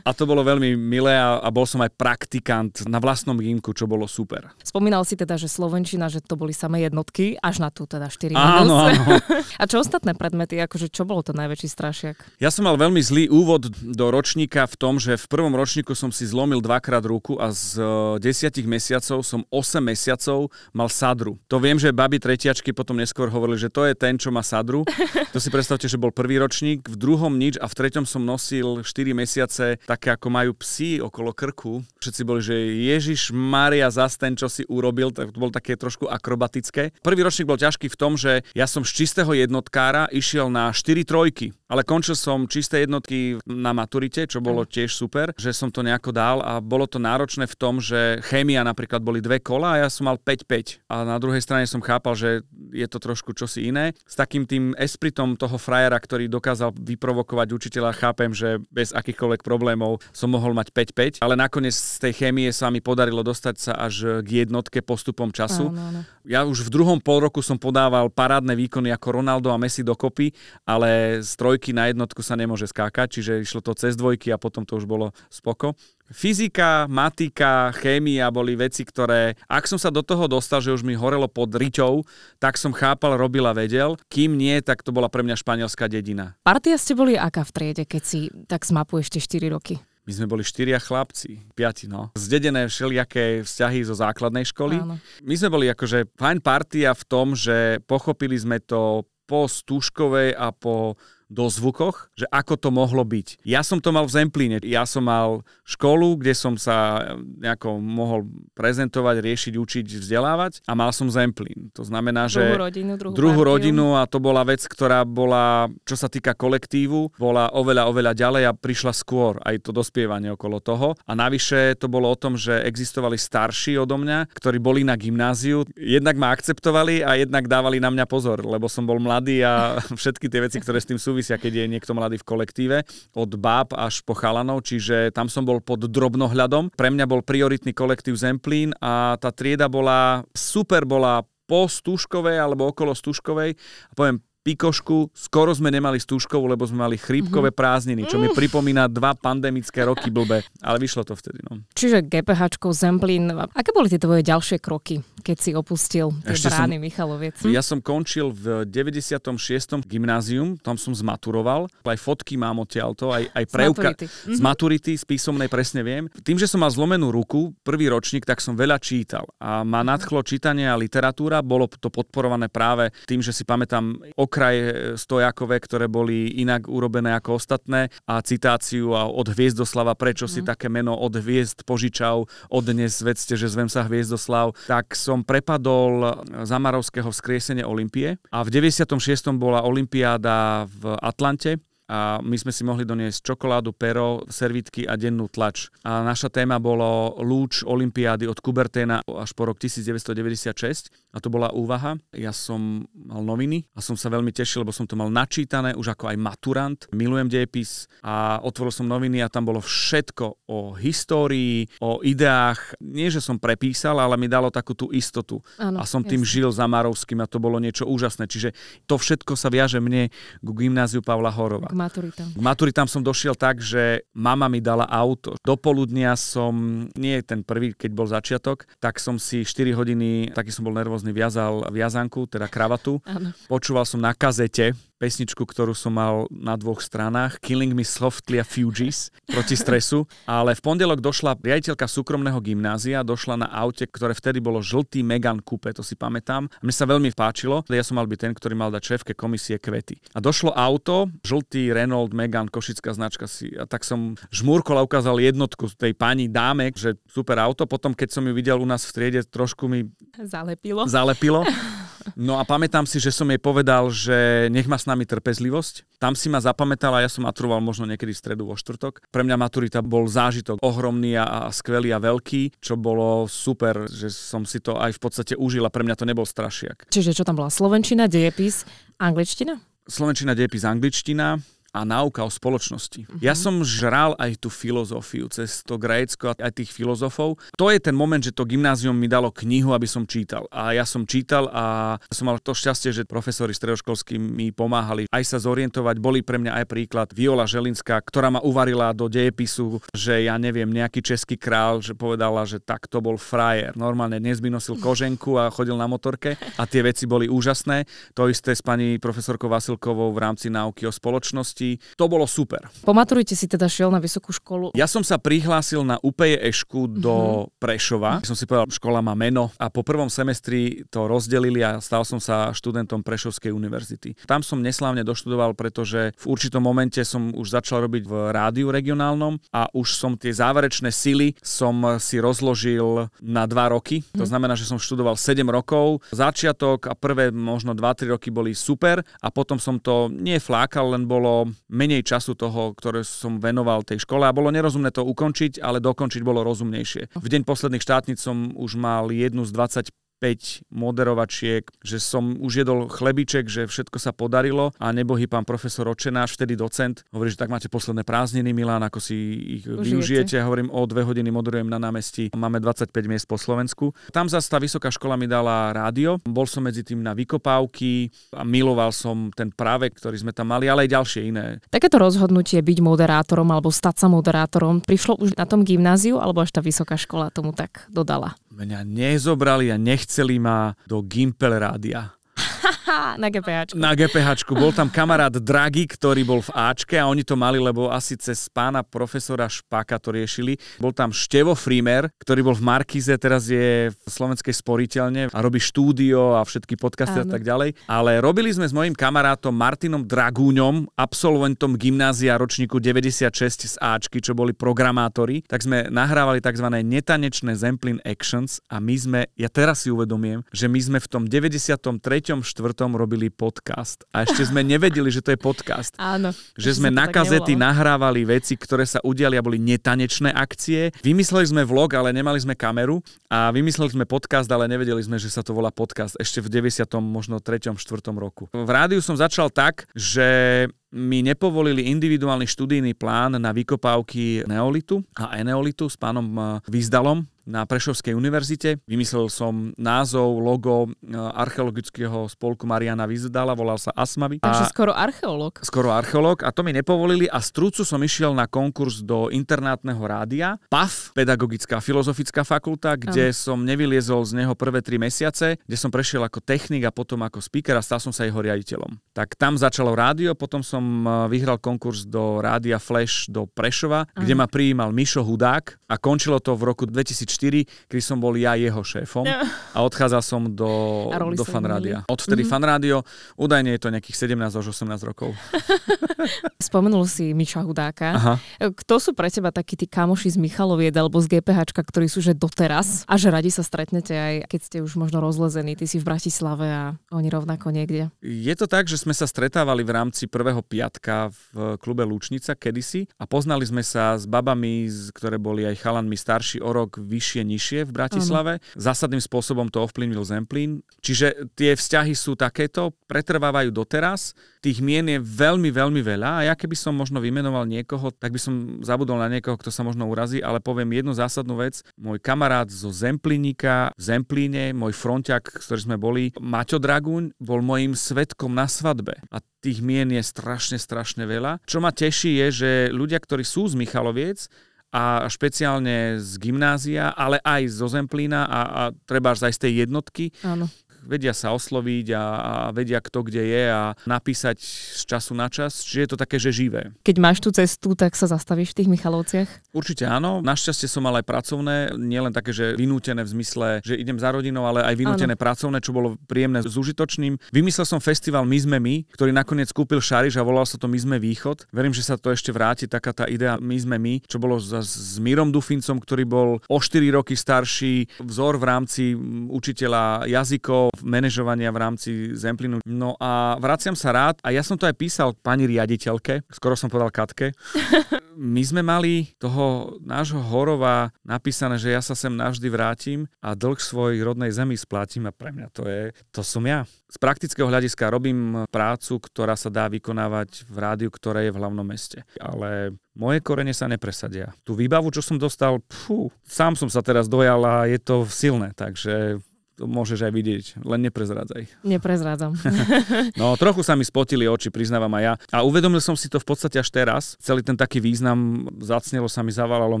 A 0.06 0.10
to 0.14 0.26
bolo 0.26 0.42
veľmi 0.42 0.74
milé 0.74 1.14
a, 1.14 1.38
a 1.38 1.48
bol 1.50 1.66
som 1.66 1.82
aj 1.82 1.94
praktikant 1.94 2.86
na 2.86 2.98
vlastnom 2.98 3.38
gímku, 3.38 3.74
čo 3.74 3.86
bolo 3.86 4.06
super. 4.06 4.50
Spomínal 4.62 5.02
si 5.06 5.14
teda, 5.14 5.38
že 5.38 5.50
Slovenčina, 5.50 6.10
že 6.10 6.22
to 6.22 6.34
boli 6.38 6.54
samé 6.54 6.86
jednotky, 6.86 7.38
až 7.38 7.62
na 7.62 7.70
tú 7.70 7.86
teda 7.86 8.10
4 8.10 8.34
Áno, 8.34 8.74
áno. 8.86 9.02
A 9.62 9.64
čo 9.66 9.82
ostatné 9.82 10.14
predmety, 10.14 10.58
akože 10.62 10.90
čo 10.90 11.06
bolo 11.06 11.22
to 11.22 11.34
najväčší 11.34 11.68
strašiak? 11.70 12.16
Ja 12.38 12.50
som 12.50 12.66
mal 12.66 12.78
veľmi 12.78 13.02
zlý 13.02 13.30
úvod 13.30 13.70
do 13.70 14.06
ročníka 14.10 14.66
v 14.66 14.76
tom, 14.78 14.94
že 15.02 15.18
v 15.18 15.26
prvom 15.26 15.54
ročníku 15.54 15.94
som 15.94 16.10
si 16.10 16.26
zlomil 16.26 16.62
dvakrát 16.62 17.02
ruku 17.06 17.38
a 17.38 17.50
z 17.50 17.80
e, 17.80 17.84
desiatich 18.22 18.66
mesiacov 18.68 19.22
som 19.26 19.42
8 19.50 19.82
mesiacov 19.82 20.50
mal 20.70 20.86
sadru. 20.86 21.38
To 21.50 21.58
viem, 21.58 21.78
že 21.80 21.94
baby 21.94 22.22
tretiačky 22.22 22.70
potom 22.70 22.98
neskôr 22.98 23.26
hovorili, 23.26 23.58
že 23.58 23.72
to 23.72 23.86
je 23.86 23.94
ten, 23.96 24.18
čo 24.20 24.30
má 24.30 24.44
sadru. 24.44 24.86
To 25.34 25.38
si 25.42 25.48
predstavte, 25.50 25.90
že 25.90 25.98
bol 26.00 26.14
prvý 26.14 26.38
ročník, 26.38 26.86
v 26.86 26.96
druhom 26.96 27.32
nič 27.34 27.58
a 27.58 27.66
v 27.66 27.74
treťom 27.74 28.04
som 28.08 28.22
nosil 28.22 28.86
4 28.86 28.95
mesiace 29.12 29.82
také, 29.84 30.14
ako 30.14 30.28
majú 30.30 30.54
psi 30.56 31.02
okolo 31.02 31.34
krku. 31.34 31.84
Všetci 31.98 32.22
boli, 32.22 32.40
že 32.40 32.54
Ježiš 32.56 33.34
Maria 33.34 33.90
zas 33.90 34.14
ten, 34.14 34.38
čo 34.38 34.46
si 34.46 34.62
urobil, 34.70 35.10
tak 35.10 35.34
to 35.34 35.42
bolo 35.42 35.52
také 35.52 35.74
trošku 35.74 36.06
akrobatické. 36.06 36.94
Prvý 37.02 37.20
ročník 37.26 37.50
bol 37.50 37.60
ťažký 37.60 37.90
v 37.90 37.98
tom, 37.98 38.14
že 38.14 38.46
ja 38.54 38.70
som 38.70 38.86
z 38.86 39.04
čistého 39.04 39.34
jednotkára 39.34 40.06
išiel 40.14 40.48
na 40.48 40.70
4 40.70 41.02
trojky. 41.02 41.52
Ale 41.66 41.82
končil 41.82 42.14
som 42.14 42.46
čisté 42.46 42.86
jednotky 42.86 43.42
na 43.42 43.74
maturite, 43.74 44.30
čo 44.30 44.38
bolo 44.38 44.62
tiež 44.62 44.94
super, 44.94 45.34
že 45.34 45.50
som 45.50 45.66
to 45.74 45.82
nejako 45.82 46.14
dal 46.14 46.38
a 46.38 46.62
bolo 46.62 46.86
to 46.86 47.02
náročné 47.02 47.50
v 47.50 47.58
tom, 47.58 47.82
že 47.82 48.22
chémia 48.22 48.62
napríklad 48.62 49.02
boli 49.02 49.18
dve 49.18 49.42
kola 49.42 49.74
a 49.74 49.80
ja 49.82 49.88
som 49.90 50.06
mal 50.06 50.14
5-5. 50.14 50.86
A 50.86 51.02
na 51.02 51.18
druhej 51.18 51.42
strane 51.42 51.66
som 51.66 51.82
chápal, 51.82 52.14
že 52.14 52.46
je 52.70 52.86
to 52.86 53.02
trošku 53.02 53.34
čosi 53.34 53.66
iné. 53.66 53.98
S 54.06 54.14
takým 54.14 54.46
tým 54.46 54.78
espritom 54.78 55.34
toho 55.34 55.58
frajera, 55.58 55.98
ktorý 55.98 56.30
dokázal 56.30 56.70
vyprovokovať 56.78 57.48
učiteľa, 57.50 57.98
chápem, 57.98 58.30
že 58.30 58.62
bez 58.86 58.94
akýchkoľvek 58.94 59.42
problémov 59.42 59.98
som 60.14 60.30
mohol 60.30 60.54
mať 60.54 60.70
5-5, 60.70 61.26
ale 61.26 61.34
nakoniec 61.34 61.74
z 61.74 61.98
tej 61.98 62.12
chémie 62.14 62.54
sa 62.54 62.70
mi 62.70 62.78
podarilo 62.78 63.26
dostať 63.26 63.56
sa 63.58 63.72
až 63.74 64.22
k 64.22 64.46
jednotke 64.46 64.78
postupom 64.86 65.34
času. 65.34 65.74
Áno, 65.74 65.82
áno. 65.82 66.00
Ja 66.22 66.46
už 66.46 66.70
v 66.70 66.70
druhom 66.70 67.02
pol 67.02 67.26
roku 67.26 67.42
som 67.42 67.58
podával 67.58 68.06
parádne 68.14 68.54
výkony 68.54 68.94
ako 68.94 69.18
Ronaldo 69.18 69.50
a 69.50 69.58
Messi 69.58 69.82
dokopy, 69.82 70.30
ale 70.62 71.18
z 71.18 71.30
trojky 71.34 71.74
na 71.74 71.90
jednotku 71.90 72.22
sa 72.22 72.38
nemôže 72.38 72.70
skákať, 72.70 73.18
čiže 73.18 73.42
išlo 73.42 73.58
to 73.58 73.74
cez 73.74 73.98
dvojky 73.98 74.30
a 74.30 74.38
potom 74.38 74.62
to 74.62 74.78
už 74.78 74.86
bolo 74.86 75.10
spoko. 75.26 75.74
Fyzika, 76.06 76.86
matika, 76.86 77.74
chémia 77.74 78.30
boli 78.30 78.54
veci, 78.54 78.86
ktoré, 78.86 79.34
ak 79.50 79.66
som 79.66 79.74
sa 79.74 79.90
do 79.90 80.06
toho 80.06 80.30
dostal, 80.30 80.62
že 80.62 80.70
už 80.70 80.86
mi 80.86 80.94
horelo 80.94 81.26
pod 81.26 81.50
riťou, 81.50 82.06
tak 82.38 82.54
som 82.54 82.70
chápal, 82.70 83.18
robil 83.18 83.42
a 83.42 83.50
vedel. 83.50 83.98
Kým 84.06 84.38
nie, 84.38 84.62
tak 84.62 84.86
to 84.86 84.94
bola 84.94 85.10
pre 85.10 85.26
mňa 85.26 85.34
španielská 85.34 85.90
dedina. 85.90 86.38
Partia 86.46 86.78
ste 86.78 86.94
boli 86.94 87.18
aká 87.18 87.42
v 87.42 87.50
triede, 87.50 87.82
keď 87.82 88.02
si 88.06 88.30
tak 88.46 88.62
zmapuješ 88.62 89.18
tie 89.18 89.22
4 89.42 89.50
roky? 89.50 89.82
My 90.06 90.14
sme 90.14 90.30
boli 90.30 90.46
štyria 90.46 90.78
chlapci, 90.78 91.50
piati, 91.58 91.90
no. 91.90 92.14
Zdedené 92.14 92.70
všelijaké 92.70 93.42
vzťahy 93.42 93.82
zo 93.82 93.98
základnej 93.98 94.46
školy. 94.46 94.78
Áno. 94.78 95.02
My 95.26 95.34
sme 95.34 95.50
boli 95.50 95.66
akože 95.66 96.14
fajn 96.14 96.38
partia 96.46 96.94
v 96.94 97.04
tom, 97.10 97.34
že 97.34 97.82
pochopili 97.90 98.38
sme 98.38 98.62
to 98.62 99.02
po 99.26 99.50
Stužkovej 99.50 100.38
a 100.38 100.54
po 100.54 100.94
do 101.26 101.50
zvukoch, 101.50 102.14
že 102.14 102.26
ako 102.30 102.54
to 102.54 102.68
mohlo 102.70 103.02
byť. 103.02 103.42
Ja 103.42 103.66
som 103.66 103.82
to 103.82 103.90
mal 103.90 104.06
v 104.06 104.14
Zemplíne. 104.14 104.62
Ja 104.62 104.86
som 104.86 105.10
mal 105.10 105.42
školu, 105.66 106.22
kde 106.22 106.32
som 106.38 106.54
sa 106.54 107.10
nejako 107.18 107.82
mohol 107.82 108.30
prezentovať, 108.54 109.16
riešiť, 109.22 109.54
učiť, 109.58 109.84
vzdelávať 109.90 110.62
a 110.70 110.72
mal 110.78 110.94
som 110.94 111.10
Zemplín. 111.10 111.74
To 111.74 111.82
znamená, 111.82 112.30
že 112.30 112.54
druhú 112.54 112.62
rodinu, 112.70 112.92
druhú, 112.94 113.14
druhú 113.14 113.40
rodinu 113.42 113.86
a 113.98 114.06
to 114.06 114.22
bola 114.22 114.46
vec, 114.46 114.62
ktorá 114.62 115.02
bola, 115.02 115.66
čo 115.82 115.98
sa 115.98 116.06
týka 116.06 116.38
kolektívu, 116.38 117.18
bola 117.18 117.50
oveľa, 117.50 117.90
oveľa 117.90 118.12
ďalej 118.14 118.42
a 118.46 118.52
prišla 118.54 118.94
skôr 118.94 119.42
aj 119.42 119.66
to 119.66 119.74
dospievanie 119.74 120.30
okolo 120.30 120.62
toho. 120.62 120.94
A 121.10 121.12
navyše 121.18 121.74
to 121.74 121.90
bolo 121.90 122.06
o 122.06 122.16
tom, 122.16 122.38
že 122.38 122.62
existovali 122.62 123.18
starší 123.18 123.82
odo 123.82 123.98
mňa, 123.98 124.30
ktorí 124.30 124.62
boli 124.62 124.86
na 124.86 124.94
gymnáziu. 124.94 125.66
Jednak 125.74 126.14
ma 126.14 126.30
akceptovali 126.30 127.02
a 127.02 127.18
jednak 127.18 127.50
dávali 127.50 127.82
na 127.82 127.90
mňa 127.90 128.06
pozor, 128.06 128.46
lebo 128.46 128.70
som 128.70 128.86
bol 128.86 129.02
mladý 129.02 129.42
a 129.42 129.76
všetky 130.00 130.30
tie 130.30 130.40
veci, 130.46 130.62
ktoré 130.62 130.78
s 130.78 130.86
tým 130.86 131.00
sú 131.02 131.15
súvisia, 131.16 131.40
keď 131.40 131.64
je 131.64 131.72
niekto 131.72 131.96
mladý 131.96 132.20
v 132.20 132.28
kolektíve, 132.28 132.76
od 133.16 133.30
báb 133.40 133.72
až 133.72 134.04
po 134.04 134.12
chalanov, 134.12 134.60
čiže 134.68 135.16
tam 135.16 135.32
som 135.32 135.48
bol 135.48 135.64
pod 135.64 135.88
drobnohľadom. 135.88 136.76
Pre 136.76 136.92
mňa 136.92 137.08
bol 137.08 137.24
prioritný 137.24 137.72
kolektív 137.72 138.20
Zemplín 138.20 138.76
a 138.84 139.16
tá 139.16 139.32
trieda 139.32 139.64
bola, 139.72 140.28
super 140.36 140.84
bola 140.84 141.24
po 141.48 141.64
Stužkovej 141.64 142.36
alebo 142.36 142.68
okolo 142.68 142.92
Stužkovej. 142.92 143.56
A 143.88 143.92
poviem, 143.96 144.20
pikošku, 144.46 145.10
skoro 145.10 145.50
sme 145.50 145.74
nemali 145.74 145.98
stúškovú, 145.98 146.46
lebo 146.46 146.62
sme 146.62 146.86
mali 146.86 146.94
chrípkové 146.94 147.50
mhm. 147.50 147.58
prázdniny, 147.58 148.02
čo 148.06 148.22
mi 148.22 148.30
pripomína 148.30 148.86
dva 148.86 149.18
pandemické 149.18 149.82
roky 149.82 150.14
blbe, 150.14 150.46
ale 150.62 150.76
vyšlo 150.78 151.02
to 151.02 151.18
vtedy. 151.18 151.42
No. 151.50 151.66
Čiže 151.74 152.06
GPH, 152.06 152.62
Zemplín, 152.70 153.34
aké 153.34 153.74
boli 153.74 153.90
tie 153.90 153.98
tvoje 153.98 154.22
ďalšie 154.22 154.62
kroky, 154.62 155.02
keď 155.26 155.36
si 155.42 155.50
opustil 155.56 156.14
tie 156.22 156.38
Ešte 156.38 156.54
brány 156.54 156.78
som, 156.78 156.84
Michaloviec? 156.86 157.34
Ja 157.50 157.62
som 157.64 157.82
končil 157.82 158.30
v 158.30 158.62
96. 158.68 159.82
gymnázium, 159.82 160.54
tam 160.62 160.78
som 160.78 160.94
zmaturoval, 160.94 161.66
aj 161.82 161.98
fotky 161.98 162.38
mám 162.38 162.62
odtiaľto, 162.62 163.10
aj, 163.10 163.32
aj 163.34 163.44
preuka 163.50 163.90
z 163.90 164.06
maturity. 164.06 164.06
z 164.30 164.40
maturity, 164.44 164.92
z 164.94 165.04
písomnej 165.08 165.48
presne 165.50 165.82
viem. 165.82 166.06
Tým, 166.22 166.38
že 166.38 166.46
som 166.46 166.62
mal 166.62 166.70
zlomenú 166.70 167.10
ruku, 167.10 167.56
prvý 167.64 167.90
ročník, 167.90 168.28
tak 168.28 168.38
som 168.38 168.54
veľa 168.54 168.78
čítal 168.78 169.26
a 169.40 169.64
ma 169.64 169.80
nadchlo 169.82 170.20
čítanie 170.22 170.68
a 170.68 170.76
literatúra, 170.78 171.40
bolo 171.40 171.66
to 171.66 171.88
podporované 171.88 172.52
práve 172.52 172.92
tým, 173.08 173.24
že 173.24 173.32
si 173.32 173.42
pamätám 173.42 173.96
ok 174.14 174.35
okraj 174.36 174.56
stojakové, 175.00 175.56
ktoré 175.64 175.88
boli 175.88 176.28
inak 176.44 176.68
urobené 176.68 177.16
ako 177.16 177.40
ostatné 177.40 177.88
a 178.04 178.20
citáciu 178.20 178.92
a 178.92 179.08
od 179.08 179.32
Hviezdoslava, 179.32 179.96
prečo 179.96 180.28
si 180.28 180.44
mm. 180.44 180.46
také 180.52 180.68
meno 180.68 180.92
od 180.92 181.16
Hviezd 181.16 181.64
požičal, 181.64 182.28
od 182.52 182.64
dnes 182.68 183.00
vedzte, 183.00 183.32
že 183.40 183.48
zvem 183.48 183.72
sa 183.72 183.88
Hviezdoslav, 183.88 184.52
tak 184.68 184.92
som 184.92 185.24
prepadol 185.24 186.20
Zamarovského 186.44 187.08
vzkriesenie 187.08 187.64
Olympie 187.64 188.20
a 188.28 188.44
v 188.44 188.52
96. 188.52 188.92
bola 189.40 189.64
Olympiáda 189.64 190.68
v 190.68 191.00
Atlante 191.00 191.56
a 191.86 192.18
my 192.18 192.34
sme 192.34 192.50
si 192.50 192.66
mohli 192.66 192.82
doniesť 192.82 193.22
čokoládu, 193.22 193.70
pero, 193.70 194.26
servitky 194.26 194.90
a 194.90 194.98
dennú 194.98 195.30
tlač. 195.30 195.70
A 195.86 196.02
naša 196.02 196.26
téma 196.34 196.58
bolo 196.58 197.14
lúč 197.22 197.62
Olympiády 197.62 198.26
od 198.26 198.42
Kuberténa 198.42 199.06
až 199.06 199.30
po 199.38 199.46
rok 199.46 199.62
1996 199.62 200.90
a 201.14 201.18
to 201.22 201.30
bola 201.30 201.54
úvaha. 201.54 201.94
Ja 202.10 202.34
som 202.34 202.90
mal 202.90 203.22
noviny 203.22 203.70
a 203.72 203.80
som 203.80 203.94
sa 203.94 204.10
veľmi 204.10 204.34
tešil, 204.34 204.66
lebo 204.66 204.74
som 204.74 204.84
to 204.84 204.98
mal 204.98 205.06
načítané 205.06 205.78
už 205.78 205.94
ako 205.94 206.10
aj 206.10 206.16
maturant. 206.18 206.80
Milujem 206.90 207.30
dejepis 207.30 207.86
a 208.02 208.42
otvoril 208.42 208.74
som 208.74 208.90
noviny 208.90 209.22
a 209.22 209.30
tam 209.30 209.46
bolo 209.46 209.62
všetko 209.62 210.50
o 210.50 210.74
histórii, 210.74 211.70
o 211.78 212.02
ideách. 212.02 212.74
Nie, 212.82 213.14
že 213.14 213.22
som 213.22 213.38
prepísal, 213.38 214.02
ale 214.02 214.18
mi 214.18 214.26
dalo 214.26 214.50
takú 214.50 214.74
tú 214.74 214.90
istotu. 214.90 215.38
Ano, 215.62 215.78
a 215.78 215.86
som 215.86 216.02
jasne. 216.02 216.18
tým 216.18 216.22
žil 216.26 216.50
za 216.50 216.66
Marovským 216.66 217.22
a 217.22 217.30
to 217.30 217.38
bolo 217.38 217.62
niečo 217.62 217.86
úžasné. 217.86 218.26
Čiže 218.26 218.50
to 218.90 218.98
všetko 218.98 219.38
sa 219.38 219.54
viaže 219.54 219.78
mne 219.78 220.10
k 220.42 220.48
gymnáziu 220.50 220.98
Pavla 220.98 221.30
Horova 221.30 221.75
maturitám? 221.76 222.32
K 222.32 222.40
maturitám 222.40 222.88
som 222.88 223.04
došiel 223.04 223.36
tak, 223.36 223.60
že 223.60 224.08
mama 224.16 224.48
mi 224.48 224.64
dala 224.64 224.88
auto. 224.88 225.36
Do 225.44 225.60
poludnia 225.60 226.16
som, 226.16 226.88
nie 226.96 227.20
ten 227.20 227.44
prvý, 227.44 227.76
keď 227.76 227.90
bol 227.92 228.08
začiatok, 228.08 228.64
tak 228.80 228.96
som 228.96 229.20
si 229.20 229.44
4 229.44 229.76
hodiny, 229.76 230.32
taký 230.32 230.48
som 230.48 230.64
bol 230.64 230.72
nervózny, 230.72 231.12
viazal 231.12 231.68
viazanku, 231.68 232.24
teda 232.24 232.48
kravatu. 232.48 233.04
Ano. 233.04 233.36
Počúval 233.52 233.84
som 233.84 234.00
na 234.00 234.16
kazete 234.16 234.72
pesničku, 234.96 235.44
ktorú 235.44 235.76
som 235.76 235.94
mal 235.96 236.24
na 236.32 236.56
dvoch 236.56 236.80
stranách, 236.80 237.38
Killing 237.44 237.76
Me 237.76 237.84
Softly 237.84 238.40
a 238.40 238.44
Fugees 238.44 239.12
proti 239.28 239.54
stresu, 239.54 240.08
ale 240.24 240.56
v 240.56 240.64
pondelok 240.64 241.04
došla 241.04 241.36
riaditeľka 241.36 241.84
súkromného 241.84 242.40
gymnázia, 242.40 243.04
došla 243.04 243.44
na 243.44 243.48
aute, 243.52 243.84
ktoré 243.84 244.16
vtedy 244.16 244.40
bolo 244.40 244.64
žltý 244.64 245.04
Megan 245.04 245.44
Coupe, 245.44 245.72
to 245.76 245.84
si 245.84 245.94
pamätám. 245.94 246.48
A 246.48 246.62
mne 246.64 246.74
sa 246.74 246.88
veľmi 246.88 247.12
páčilo, 247.12 247.60
ja 247.68 247.84
som 247.84 248.00
mal 248.00 248.08
byť 248.08 248.18
ten, 248.18 248.32
ktorý 248.32 248.54
mal 248.56 248.72
dať 248.72 248.82
šéfke 248.82 249.12
komisie 249.12 249.60
kvety. 249.60 250.00
A 250.16 250.18
došlo 250.24 250.56
auto, 250.56 251.12
žltý 251.22 251.70
Renault 251.76 252.16
Megan, 252.16 252.48
košická 252.48 252.96
značka 252.96 253.28
si, 253.28 253.52
a 253.52 253.68
tak 253.68 253.84
som 253.84 254.16
žmúrkol 254.32 254.80
a 254.80 254.86
ukázal 254.86 255.20
jednotku 255.20 255.68
tej 255.76 255.92
pani 255.92 256.26
dáme, 256.26 256.72
že 256.72 256.96
super 257.04 257.36
auto, 257.36 257.68
potom 257.68 257.92
keď 257.92 258.16
som 258.16 258.24
ju 258.24 258.32
videl 258.32 258.56
u 258.56 258.66
nás 258.66 258.88
v 258.88 258.94
triede, 258.96 259.20
trošku 259.28 259.68
mi 259.68 259.84
zalepilo. 260.16 260.88
zalepilo. 260.88 261.44
No 262.14 262.38
a 262.38 262.46
pamätám 262.46 262.86
si, 262.86 263.02
že 263.02 263.10
som 263.10 263.26
jej 263.26 263.40
povedal, 263.42 263.90
že 263.90 264.46
nech 264.54 264.70
má 264.70 264.78
s 264.78 264.86
nami 264.86 265.02
trpezlivosť. 265.02 265.98
Tam 265.98 266.14
si 266.14 266.30
ma 266.30 266.38
zapamätala, 266.38 267.02
ja 267.02 267.10
som 267.10 267.26
maturoval 267.26 267.58
možno 267.58 267.88
niekedy 267.90 268.14
v 268.14 268.20
stredu 268.20 268.46
vo 268.46 268.54
štvrtok. 268.54 269.02
Pre 269.10 269.22
mňa 269.26 269.36
maturita 269.40 269.80
bol 269.82 270.06
zážitok 270.06 270.62
ohromný 270.62 271.18
a 271.18 271.50
skvelý 271.50 271.90
a 271.90 271.98
veľký, 271.98 272.62
čo 272.62 272.78
bolo 272.78 273.26
super, 273.26 273.90
že 273.90 274.12
som 274.12 274.46
si 274.46 274.62
to 274.62 274.78
aj 274.78 274.94
v 274.94 275.00
podstate 275.02 275.34
užil 275.34 275.66
a 275.66 275.72
pre 275.72 275.82
mňa 275.82 275.96
to 275.98 276.06
nebol 276.06 276.28
strašiak. 276.28 276.86
Čiže 276.92 277.16
čo 277.16 277.24
tam 277.26 277.40
bola? 277.40 277.50
Slovenčina, 277.50 278.06
dejepis, 278.06 278.68
angličtina? 279.02 279.58
Slovenčina, 279.88 280.38
dejepis, 280.38 280.62
angličtina 280.62 281.55
a 281.76 281.84
náuka 281.84 282.24
o 282.24 282.32
spoločnosti. 282.32 283.04
Mm-hmm. 283.04 283.20
Ja 283.20 283.36
som 283.36 283.60
žral 283.60 284.16
aj 284.16 284.40
tú 284.40 284.48
filozofiu 284.48 285.28
cez 285.28 285.60
to 285.60 285.76
grécko 285.76 286.32
a 286.32 286.34
aj 286.40 286.64
tých 286.64 286.72
filozofov. 286.72 287.36
To 287.60 287.68
je 287.68 287.76
ten 287.76 287.92
moment, 287.92 288.24
že 288.24 288.32
to 288.32 288.48
gymnázium 288.48 288.96
mi 288.96 289.12
dalo 289.12 289.28
knihu, 289.28 289.76
aby 289.76 289.84
som 289.84 290.08
čítal. 290.08 290.48
A 290.48 290.72
ja 290.72 290.88
som 290.88 291.04
čítal 291.04 291.52
a 291.52 291.96
som 292.08 292.32
mal 292.32 292.40
to 292.40 292.56
šťastie, 292.56 292.96
že 292.96 293.04
profesori 293.04 293.52
stredoškolskí 293.52 294.16
mi 294.16 294.48
pomáhali 294.56 295.04
aj 295.12 295.24
sa 295.26 295.38
zorientovať. 295.42 296.00
Boli 296.00 296.24
pre 296.24 296.40
mňa 296.40 296.62
aj 296.62 296.66
príklad 296.70 297.08
Viola 297.12 297.44
Želinská, 297.44 298.00
ktorá 298.00 298.32
ma 298.32 298.40
uvarila 298.40 298.96
do 298.96 299.10
dejepisu, 299.10 299.84
že 299.92 300.24
ja 300.24 300.40
neviem, 300.40 300.68
nejaký 300.70 301.04
český 301.04 301.36
král, 301.36 301.84
že 301.84 301.92
povedala, 301.92 302.48
že 302.48 302.62
tak 302.62 302.88
to 302.88 303.02
bol 303.04 303.20
frajer. 303.20 303.76
Normálne 303.76 304.22
dnes 304.22 304.40
by 304.40 304.48
nosil 304.48 304.80
koženku 304.80 305.36
a 305.36 305.52
chodil 305.52 305.76
na 305.76 305.90
motorke 305.90 306.38
a 306.56 306.62
tie 306.64 306.80
veci 306.80 307.04
boli 307.04 307.26
úžasné. 307.26 307.84
To 308.14 308.30
isté 308.30 308.54
s 308.54 308.62
pani 308.62 308.96
profesorkou 309.02 309.50
Vasilkovou 309.50 310.14
v 310.14 310.22
rámci 310.22 310.48
náuky 310.48 310.86
o 310.86 310.92
spoločnosti. 310.94 311.65
To 311.98 312.06
bolo 312.06 312.24
super. 312.30 312.70
Po 312.86 312.94
maturite 312.94 313.34
si 313.34 313.50
teda 313.50 313.66
šiel 313.66 313.90
na 313.90 313.98
vysokú 313.98 314.30
školu? 314.30 314.72
Ja 314.78 314.86
som 314.86 315.02
sa 315.02 315.18
prihlásil 315.18 315.82
na 315.82 315.98
UPE 315.98 316.38
Ešku 316.50 316.86
do 316.86 317.14
mm-hmm. 317.14 317.58
Prešova. 317.58 318.10
Som 318.22 318.38
si 318.38 318.46
povedal, 318.46 318.70
škola 318.70 319.02
má 319.02 319.18
meno 319.18 319.50
a 319.58 319.66
po 319.66 319.82
prvom 319.82 320.06
semestri 320.06 320.86
to 320.88 321.10
rozdelili 321.10 321.66
a 321.66 321.82
stal 321.82 322.06
som 322.06 322.22
sa 322.22 322.54
študentom 322.54 323.02
Prešovskej 323.02 323.50
univerzity. 323.50 324.14
Tam 324.28 324.44
som 324.46 324.62
neslávne 324.62 325.02
doštudoval, 325.02 325.58
pretože 325.58 326.14
v 326.14 326.24
určitom 326.30 326.62
momente 326.62 327.02
som 327.02 327.34
už 327.34 327.58
začal 327.58 327.86
robiť 327.88 328.02
v 328.06 328.14
rádiu 328.30 328.68
regionálnom 328.70 329.38
a 329.50 329.66
už 329.72 329.96
som 329.96 330.14
tie 330.14 330.30
záverečné 330.30 330.92
sily 330.92 331.34
som 331.40 331.96
si 331.96 332.20
rozložil 332.20 333.08
na 333.22 333.44
dva 333.48 333.72
roky. 333.72 334.02
To 334.14 334.24
mhm. 334.26 334.30
znamená, 334.30 334.54
že 334.58 334.68
som 334.68 334.76
študoval 334.76 335.14
7 335.16 335.46
rokov. 335.48 336.04
Začiatok 336.12 336.90
a 336.90 336.94
prvé 336.94 337.30
možno 337.30 337.72
2-3 337.72 338.12
roky 338.12 338.28
boli 338.28 338.52
super 338.52 339.00
a 339.22 339.28
potom 339.30 339.56
som 339.56 339.78
to 339.80 340.10
nie 340.12 340.36
flákal, 340.42 340.92
len 340.92 341.06
bolo 341.06 341.45
menej 341.68 342.06
času 342.06 342.38
toho, 342.38 342.72
ktoré 342.72 343.02
som 343.02 343.42
venoval 343.42 343.82
tej 343.82 344.02
škole 344.02 344.24
a 344.24 344.32
bolo 344.32 344.48
nerozumné 344.54 344.94
to 344.94 345.04
ukončiť, 345.04 345.60
ale 345.60 345.82
dokončiť 345.82 346.22
bolo 346.22 346.46
rozumnejšie. 346.46 347.18
V 347.18 347.26
deň 347.26 347.42
posledných 347.44 347.84
štátnic 347.84 348.18
som 348.22 348.54
už 348.54 348.78
mal 348.78 349.10
jednu 349.10 349.44
z 349.44 349.52
20 349.52 350.05
5 350.18 350.72
moderovačiek, 350.72 351.68
že 351.84 351.98
som 352.00 352.36
už 352.40 352.64
jedol 352.64 352.88
chlebiček, 352.88 353.46
že 353.46 353.68
všetko 353.68 353.98
sa 354.00 354.16
podarilo 354.16 354.72
a 354.80 354.90
nebohý 354.92 355.28
pán 355.28 355.44
profesor 355.44 355.86
Očenáš, 355.92 356.40
vtedy 356.40 356.56
docent, 356.56 357.04
hovorí, 357.12 357.28
že 357.32 357.40
tak 357.40 357.52
máte 357.52 357.68
posledné 357.68 358.02
prázdniny, 358.02 358.56
Milán, 358.56 358.82
ako 358.84 358.98
si 358.98 359.16
ich 359.60 359.64
Užijete. 359.68 359.84
využijete. 359.84 360.34
Ja 360.40 360.48
hovorím, 360.48 360.72
o 360.72 360.80
dve 360.88 361.04
hodiny 361.04 361.28
moderujem 361.28 361.68
na 361.68 361.76
námestí, 361.76 362.32
máme 362.32 362.60
25 362.60 362.92
miest 363.06 363.28
po 363.28 363.36
Slovensku. 363.36 363.92
Tam 364.10 364.28
zase 364.28 364.48
tá 364.48 364.56
vysoká 364.56 364.88
škola 364.88 365.20
mi 365.20 365.28
dala 365.28 365.72
rádio, 365.76 366.16
bol 366.24 366.48
som 366.48 366.64
medzi 366.64 366.80
tým 366.80 367.04
na 367.04 367.12
vykopávky 367.12 368.08
a 368.32 368.42
miloval 368.42 368.90
som 368.90 369.28
ten 369.36 369.52
práve, 369.52 369.92
ktorý 369.92 370.16
sme 370.16 370.32
tam 370.32 370.52
mali, 370.52 370.68
ale 370.68 370.88
aj 370.88 370.90
ďalšie 370.96 371.20
iné. 371.28 371.60
Takéto 371.68 372.00
rozhodnutie 372.00 372.60
byť 372.64 372.78
moderátorom 372.80 373.48
alebo 373.52 373.68
stať 373.68 374.04
sa 374.04 374.08
moderátorom 374.08 374.80
prišlo 374.80 375.20
už 375.20 375.36
na 375.36 375.44
tom 375.44 375.66
gymnáziu 375.66 376.16
alebo 376.16 376.40
až 376.40 376.56
tá 376.56 376.60
vysoká 376.64 376.96
škola 376.96 377.28
tomu 377.28 377.52
tak 377.52 377.84
dodala? 377.92 378.38
Mňa 378.56 378.88
nezobrali 378.88 379.68
a 379.68 379.76
nechceli 379.76 380.40
ma 380.40 380.72
do 380.88 381.04
Gimpel 381.04 381.60
rádia. 381.60 382.08
na 383.18 383.28
GPH. 383.28 383.74
Na 383.74 383.92
GPH. 383.98 384.46
Bol 384.54 384.70
tam 384.70 384.86
kamarát 384.86 385.34
Draghi, 385.34 385.90
ktorý 385.90 386.22
bol 386.22 386.40
v 386.40 386.50
Ačke 386.54 386.94
a 386.94 387.10
oni 387.10 387.26
to 387.26 387.34
mali, 387.34 387.58
lebo 387.58 387.90
asi 387.90 388.14
cez 388.14 388.46
pána 388.46 388.86
profesora 388.86 389.50
Špaka 389.50 389.98
to 389.98 390.14
riešili. 390.14 390.54
Bol 390.78 390.94
tam 390.94 391.10
Števo 391.10 391.58
Frimer, 391.58 392.06
ktorý 392.22 392.46
bol 392.46 392.54
v 392.54 392.62
Markize, 392.62 393.10
teraz 393.18 393.50
je 393.50 393.90
v 393.90 394.06
Slovenskej 394.06 394.54
sporiteľne 394.54 395.34
a 395.34 395.38
robí 395.42 395.58
štúdio 395.58 396.38
a 396.38 396.46
všetky 396.46 396.78
podcasty 396.78 397.22
Áno. 397.22 397.26
a 397.26 397.32
tak 397.34 397.42
ďalej. 397.42 397.74
Ale 397.90 398.22
robili 398.22 398.54
sme 398.54 398.70
s 398.70 398.72
mojim 398.72 398.94
kamarátom 398.94 399.50
Martinom 399.50 400.06
Dragúňom, 400.06 400.94
absolventom 400.94 401.74
gymnázia 401.74 402.38
ročníku 402.38 402.78
96 402.78 403.66
z 403.66 403.76
Ačky, 403.82 404.22
čo 404.22 404.38
boli 404.38 404.54
programátori, 404.54 405.42
tak 405.42 405.66
sme 405.66 405.90
nahrávali 405.90 406.38
tzv. 406.38 406.70
netanečné 406.70 407.58
Zemplin 407.58 407.98
Actions 408.06 408.62
a 408.70 408.78
my 408.78 408.94
sme, 408.94 409.20
ja 409.34 409.50
teraz 409.50 409.82
si 409.82 409.90
uvedomiem, 409.90 410.46
že 410.54 410.70
my 410.70 410.78
sme 410.78 410.98
v 411.02 411.08
tom 411.10 411.24
93. 411.26 412.38
4 412.46 412.75
robili 412.84 413.32
podcast 413.32 414.04
a 414.12 414.28
ešte 414.28 414.52
sme 414.52 414.60
nevedeli, 414.60 415.08
že 415.08 415.24
to 415.24 415.32
je 415.32 415.40
podcast. 415.40 415.96
Áno. 416.12 416.36
Že 416.60 416.84
sme 416.84 416.90
na 416.92 417.08
kazety 417.08 417.56
nahrávali 417.56 418.28
veci, 418.28 418.60
ktoré 418.60 418.84
sa 418.84 419.00
udiali 419.00 419.40
a 419.40 419.44
boli 419.44 419.56
netanečné 419.56 420.34
akcie. 420.36 420.92
Vymysleli 421.00 421.48
sme 421.48 421.62
vlog, 421.64 421.96
ale 421.96 422.12
nemali 422.12 422.36
sme 422.36 422.52
kameru 422.52 423.00
a 423.32 423.48
vymysleli 423.48 423.96
sme 423.96 424.04
podcast, 424.04 424.50
ale 424.52 424.68
nevedeli 424.68 425.00
sme, 425.00 425.16
že 425.16 425.32
sa 425.32 425.40
to 425.40 425.56
volá 425.56 425.72
podcast 425.72 426.18
ešte 426.20 426.44
v 426.44 426.68
90. 426.68 426.84
možno 427.00 427.40
3. 427.40 427.72
4. 427.72 427.80
roku. 428.12 428.52
V 428.52 428.70
rádiu 428.70 429.00
som 429.00 429.16
začal 429.16 429.48
tak, 429.48 429.88
že 429.96 430.68
mi 430.96 431.20
nepovolili 431.20 431.92
individuálny 431.92 432.48
študijný 432.48 432.96
plán 432.96 433.36
na 433.36 433.50
vykopávky 433.52 434.48
neolitu 434.48 435.04
a 435.12 435.36
eneolitu 435.36 435.90
s 435.90 435.96
pánom 435.98 436.58
Výzdalom, 436.64 437.26
na 437.46 437.62
Prešovskej 437.62 438.12
univerzite. 438.12 438.82
Vymyslel 438.90 439.30
som 439.30 439.70
názov, 439.78 440.42
logo 440.42 440.90
e, 440.90 441.14
archeologického 441.14 442.26
spolku 442.26 442.66
Mariana 442.66 443.06
Vizdala, 443.06 443.54
volal 443.54 443.78
sa 443.78 443.94
Asmavi. 443.94 444.42
Takže 444.42 444.66
skoro 444.68 444.90
archeológ. 444.90 445.62
Skoro 445.62 445.94
archeológ 445.94 446.42
a 446.42 446.50
to 446.50 446.66
mi 446.66 446.74
nepovolili 446.74 447.30
a 447.30 447.38
z 447.38 447.54
Trúcu 447.54 447.86
som 447.86 448.02
išiel 448.02 448.34
na 448.34 448.50
konkurs 448.50 449.00
do 449.06 449.30
internátneho 449.30 450.02
rádia. 450.02 450.58
PAF, 450.66 451.14
Pedagogická 451.14 451.78
filozofická 451.78 452.42
fakulta, 452.42 452.98
kde 452.98 453.30
Aha. 453.30 453.38
som 453.38 453.62
nevyliezol 453.62 454.26
z 454.26 454.42
neho 454.42 454.52
prvé 454.58 454.82
tri 454.82 454.98
mesiace, 454.98 455.62
kde 455.62 455.76
som 455.78 455.94
prešiel 455.94 456.26
ako 456.26 456.42
technik 456.42 456.82
a 456.82 456.90
potom 456.90 457.22
ako 457.22 457.38
speaker 457.38 457.78
a 457.78 457.82
stal 457.86 458.02
som 458.02 458.10
sa 458.10 458.26
jeho 458.26 458.42
riaditeľom. 458.42 458.98
Tak 459.14 459.38
tam 459.38 459.54
začalo 459.54 459.94
rádio, 459.94 460.34
potom 460.34 460.66
som 460.66 460.82
e, 460.82 461.30
vyhral 461.30 461.62
konkurs 461.62 462.02
do 462.02 462.42
rádia 462.42 462.82
Flash 462.82 463.30
do 463.30 463.46
Prešova, 463.46 464.10
Aha. 464.10 464.26
kde 464.26 464.34
ma 464.34 464.50
prijímal 464.50 464.90
Mišo 464.90 465.22
Hudák 465.22 465.78
a 465.86 465.94
končilo 465.94 466.42
to 466.42 466.58
v 466.58 466.66
roku 466.66 466.84
2004 466.90 467.35
kedy 467.36 468.02
som 468.02 468.18
bol 468.18 468.34
ja 468.34 468.56
jeho 468.56 468.80
šéfom 468.80 469.24
no. 469.24 469.44
a 469.72 469.78
odchádzal 469.84 470.22
som 470.24 470.42
do, 470.48 471.08
do 471.36 471.44
fanrádia. 471.44 472.02
Odvtedy 472.08 472.42
mm-hmm. 472.44 472.52
fanrádio, 472.52 472.96
údajne 473.36 473.76
je 473.76 473.80
to 473.80 473.88
nejakých 473.92 474.32
17 474.32 474.60
až 474.60 474.66
18 474.72 475.08
rokov. 475.08 475.36
Spomenul 476.68 477.06
si 477.06 477.36
Miša 477.36 477.62
Hudáka. 477.62 478.08
Aha. 478.16 478.34
Kto 478.58 478.98
sú 478.98 479.10
pre 479.12 479.28
teba 479.28 479.52
takí 479.52 479.76
tí 479.78 479.86
kamoši 479.86 480.34
z 480.34 480.38
Michalovied 480.40 480.94
alebo 480.96 481.20
z 481.20 481.38
GPH, 481.38 481.70
ktorí 481.72 482.08
sú 482.08 482.24
že 482.24 482.32
doteraz 482.32 483.04
a 483.06 483.14
že 483.20 483.28
radi 483.28 483.52
sa 483.52 483.62
stretnete 483.62 484.16
aj 484.16 484.34
keď 484.48 484.60
ste 484.62 484.78
už 484.80 484.96
možno 484.96 485.20
rozlezení, 485.20 485.76
ty 485.76 485.84
si 485.84 486.00
v 486.00 486.08
Bratislave 486.08 486.66
a 486.66 486.84
oni 487.12 487.28
rovnako 487.28 487.70
niekde? 487.70 488.08
Je 488.24 488.54
to 488.56 488.64
tak, 488.64 488.88
že 488.88 488.98
sme 488.98 489.12
sa 489.12 489.28
stretávali 489.28 489.84
v 489.84 489.94
rámci 489.94 490.24
prvého 490.30 490.62
piatka 490.64 491.28
v 491.52 491.76
klube 491.82 492.02
Lúčnica 492.06 492.56
kedysi 492.56 493.10
a 493.20 493.28
poznali 493.28 493.66
sme 493.66 493.82
sa 493.84 494.16
s 494.16 494.24
babami, 494.24 494.88
ktoré 495.12 495.36
boli 495.36 495.66
aj 495.68 495.82
chalanmi 495.82 496.16
starší 496.16 496.58
o 496.62 496.70
rok 496.72 496.96
vyššie 496.96 497.25
vyššie, 497.26 497.42
nižšie 497.42 497.80
v 497.82 497.90
Bratislave. 497.90 498.52
Ano. 498.62 498.78
Zásadným 498.78 499.18
spôsobom 499.18 499.66
to 499.66 499.82
ovplyvnil 499.82 500.22
Zemplín. 500.22 500.86
Čiže 501.02 501.50
tie 501.58 501.74
vzťahy 501.74 502.14
sú 502.14 502.38
takéto, 502.38 502.94
pretrvávajú 503.10 503.74
doteraz. 503.74 504.38
Tých 504.62 504.78
mien 504.78 505.02
je 505.02 505.18
veľmi, 505.18 505.74
veľmi 505.74 505.98
veľa 506.06 506.30
a 506.42 506.44
ja 506.46 506.54
keby 506.54 506.78
som 506.78 506.94
možno 506.94 507.18
vymenoval 507.18 507.66
niekoho, 507.66 508.14
tak 508.14 508.30
by 508.30 508.38
som 508.38 508.54
zabudol 508.86 509.18
na 509.18 509.26
niekoho, 509.26 509.58
kto 509.58 509.74
sa 509.74 509.82
možno 509.82 510.06
urazí, 510.06 510.38
ale 510.38 510.62
poviem 510.62 510.94
jednu 510.94 511.10
zásadnú 511.18 511.58
vec. 511.58 511.82
Môj 511.98 512.22
kamarát 512.22 512.70
zo 512.70 512.94
Zemplínika 512.94 513.90
v 513.98 514.02
Zemplíne, 514.02 514.70
môj 514.70 514.94
fronťak, 514.94 515.58
s 515.58 515.66
ktorým 515.66 515.84
sme 515.90 515.96
boli, 515.98 516.30
Maťo 516.38 516.78
Dragúň, 516.78 517.34
bol 517.42 517.62
mojim 517.62 517.98
svetkom 517.98 518.54
na 518.54 518.70
svadbe. 518.70 519.18
A 519.30 519.42
tých 519.62 519.82
mien 519.82 520.06
je 520.10 520.22
strašne, 520.22 520.78
strašne 520.78 521.26
veľa. 521.26 521.62
Čo 521.66 521.78
ma 521.82 521.90
teší 521.90 522.38
je, 522.42 522.46
že 522.50 522.70
ľudia, 522.90 523.22
ktorí 523.22 523.46
sú 523.46 523.70
z 523.70 523.78
Michaloviec, 523.78 524.50
a 524.96 525.28
špeciálne 525.28 526.16
z 526.16 526.40
gymnázia, 526.40 527.12
ale 527.12 527.36
aj 527.44 527.68
zo 527.68 527.84
Zemplína 527.92 528.48
a, 528.48 528.60
a 528.64 528.82
treba 529.04 529.36
aj 529.36 529.52
z 529.52 529.60
tej 529.68 529.72
jednotky. 529.84 530.32
Áno 530.40 530.72
vedia 531.06 531.32
sa 531.32 531.54
osloviť 531.54 532.06
a, 532.12 532.24
a 532.24 532.54
vedia 532.74 532.98
kto 532.98 533.22
kde 533.22 533.42
je 533.46 533.64
a 533.70 533.94
napísať 534.04 534.58
z 534.60 535.02
času 535.06 535.32
na 535.38 535.46
čas, 535.46 535.86
čiže 535.86 536.00
je 536.02 536.10
to 536.10 536.18
také, 536.18 536.36
že 536.42 536.50
živé. 536.50 536.92
Keď 537.06 537.16
máš 537.22 537.38
tú 537.40 537.54
cestu, 537.54 537.94
tak 537.94 538.18
sa 538.18 538.26
zastavíš 538.26 538.74
v 538.74 538.78
tých 538.82 538.90
Michalovciach? 538.90 539.48
Určite 539.70 540.04
áno. 540.04 540.42
Našťastie 540.42 540.90
som 540.90 541.06
mal 541.06 541.14
aj 541.22 541.26
pracovné, 541.26 541.94
nielen 541.94 542.34
také, 542.34 542.50
že 542.50 542.74
vynútené 542.74 543.22
v 543.22 543.30
zmysle, 543.38 543.66
že 543.86 543.94
idem 543.94 544.18
za 544.18 544.34
rodinou, 544.34 544.66
ale 544.66 544.82
aj 544.82 544.94
vynútené 544.98 545.34
áno. 545.38 545.42
pracovné, 545.42 545.78
čo 545.80 545.94
bolo 545.94 546.18
príjemné 546.26 546.66
s 546.66 546.74
užitočným. 546.74 547.38
Vymyslel 547.54 547.86
som 547.86 548.02
festival 548.02 548.42
My 548.42 548.58
sme 548.58 548.78
my, 548.82 549.06
ktorý 549.14 549.30
nakoniec 549.30 549.70
kúpil 549.70 550.02
Šariš 550.02 550.40
a 550.40 550.46
volal 550.46 550.66
sa 550.66 550.80
to 550.80 550.90
My 550.90 550.98
sme 550.98 551.16
východ. 551.22 551.70
Verím, 551.70 551.94
že 551.94 552.02
sa 552.02 552.18
to 552.18 552.34
ešte 552.34 552.50
vráti, 552.50 552.90
taká 552.90 553.14
tá 553.14 553.24
idea 553.30 553.60
My 553.62 553.76
sme 553.78 553.96
my, 554.00 554.14
čo 554.26 554.42
bolo 554.42 554.58
s, 554.58 554.74
Mírom 555.20 555.52
Dufincom, 555.52 556.00
ktorý 556.00 556.24
bol 556.24 556.48
o 556.66 556.78
4 556.78 557.16
roky 557.16 557.36
starší, 557.36 558.24
vzor 558.24 558.56
v 558.56 558.64
rámci 558.64 559.02
učiteľa 559.50 560.26
jazykov, 560.26 560.95
manažovania 561.02 561.72
v 561.72 561.80
rámci 561.80 562.10
Zemplinu. 562.36 562.80
No 562.84 563.18
a 563.20 563.56
vraciam 563.60 563.96
sa 563.98 564.14
rád 564.14 564.40
a 564.40 564.52
ja 564.52 564.62
som 564.62 564.78
to 564.78 564.88
aj 564.88 564.96
písal 564.96 565.34
pani 565.34 565.66
riaditeľke, 565.66 566.46
skoro 566.52 566.78
som 566.78 566.88
povedal 566.88 567.12
Katke. 567.12 567.52
My 568.36 568.60
sme 568.60 568.84
mali 568.84 569.32
toho 569.40 569.96
nášho 570.04 570.36
Horova 570.36 571.08
napísané, 571.24 571.80
že 571.80 571.96
ja 571.96 572.04
sa 572.04 572.12
sem 572.12 572.28
navždy 572.28 572.68
vrátim 572.68 573.20
a 573.40 573.56
dlh 573.56 573.80
svojej 573.80 574.20
rodnej 574.20 574.52
zemi 574.52 574.76
splátim 574.76 575.24
a 575.24 575.32
pre 575.32 575.56
mňa 575.56 575.66
to 575.72 575.88
je, 575.88 576.12
to 576.36 576.44
som 576.44 576.60
ja. 576.68 576.84
Z 577.08 577.16
praktického 577.16 577.64
hľadiska 577.64 578.12
robím 578.12 578.68
prácu, 578.68 579.16
ktorá 579.24 579.56
sa 579.56 579.72
dá 579.72 579.88
vykonávať 579.88 580.68
v 580.68 580.76
rádiu, 580.76 581.08
ktoré 581.08 581.48
je 581.48 581.54
v 581.56 581.60
hlavnom 581.64 581.86
meste. 581.86 582.28
Ale 582.36 582.92
moje 583.16 583.40
korene 583.40 583.72
sa 583.72 583.88
nepresadia. 583.88 584.52
Tú 584.60 584.76
výbavu, 584.76 585.08
čo 585.08 585.24
som 585.24 585.40
dostal, 585.40 585.80
pfú, 585.88 586.28
sám 586.44 586.76
som 586.76 586.92
sa 586.92 587.00
teraz 587.00 587.32
dojal 587.32 587.64
a 587.64 587.74
je 587.88 587.96
to 587.96 588.28
silné, 588.28 588.76
takže 588.76 589.40
to 589.76 589.84
môžeš 589.84 590.24
aj 590.24 590.32
vidieť, 590.32 590.64
len 590.88 591.04
neprezrádzaj. 591.04 591.84
Neprezrádzam. 591.84 592.56
no, 593.40 593.52
trochu 593.60 593.84
sa 593.84 593.92
mi 593.92 594.08
spotili 594.08 594.48
oči, 594.48 594.72
priznávam 594.72 595.12
aj 595.20 595.22
ja. 595.22 595.34
A 595.52 595.68
uvedomil 595.68 596.00
som 596.00 596.16
si 596.16 596.32
to 596.32 596.40
v 596.40 596.48
podstate 596.48 596.80
až 596.80 596.88
teraz. 596.88 597.36
Celý 597.44 597.60
ten 597.60 597.76
taký 597.76 598.00
význam 598.00 598.68
zacnelo 598.80 599.28
sa 599.28 599.44
mi 599.44 599.52
zavalalo. 599.52 600.00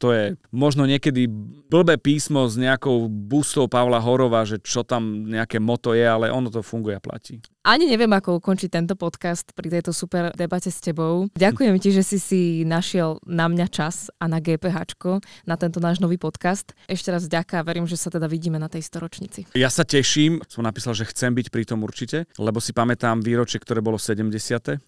To 0.00 0.16
je 0.16 0.40
možno 0.48 0.88
niekedy 0.88 1.28
blbé 1.68 2.00
písmo 2.00 2.48
s 2.48 2.56
nejakou 2.56 3.12
bustou 3.12 3.68
Pavla 3.68 4.00
Horova, 4.00 4.48
že 4.48 4.56
čo 4.56 4.88
tam 4.88 5.28
nejaké 5.28 5.60
moto 5.60 5.92
je, 5.92 6.08
ale 6.08 6.32
ono 6.32 6.48
to 6.48 6.64
funguje 6.64 6.96
a 6.96 7.04
platí. 7.04 7.44
Ani 7.68 7.84
neviem, 7.84 8.08
ako 8.08 8.40
ukončiť 8.40 8.72
tento 8.72 8.96
podcast 8.96 9.52
pri 9.52 9.68
tejto 9.68 9.92
super 9.92 10.32
debate 10.32 10.72
s 10.72 10.80
tebou. 10.80 11.28
Ďakujem 11.36 11.76
ti, 11.76 11.92
že 11.92 12.00
si 12.00 12.16
si 12.16 12.40
našiel 12.64 13.20
na 13.28 13.44
mňa 13.44 13.66
čas 13.68 14.08
a 14.16 14.24
na 14.24 14.40
GPH, 14.40 14.96
na 15.44 15.60
tento 15.60 15.76
náš 15.76 16.00
nový 16.00 16.16
podcast. 16.16 16.72
Ešte 16.88 17.12
raz 17.12 17.28
ďaká, 17.28 17.60
verím, 17.60 17.84
že 17.84 18.00
sa 18.00 18.08
teda 18.08 18.24
vidíme 18.24 18.56
na 18.56 18.72
tej 18.72 18.88
storočnici. 18.88 19.44
Ja 19.58 19.74
sa 19.74 19.82
teším, 19.82 20.38
som 20.46 20.62
napísal, 20.62 20.94
že 20.94 21.02
chcem 21.10 21.34
byť 21.34 21.50
pri 21.50 21.66
tom 21.66 21.82
určite, 21.82 22.30
lebo 22.38 22.62
si 22.62 22.70
pamätám 22.70 23.18
výročie, 23.18 23.58
ktoré 23.58 23.82
bolo 23.82 23.98
70. 23.98 24.30